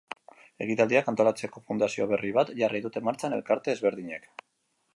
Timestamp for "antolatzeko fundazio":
1.11-2.07